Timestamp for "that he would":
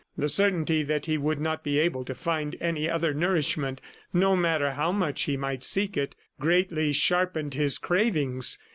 0.81-1.39